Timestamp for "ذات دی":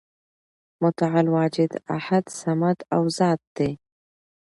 3.17-3.71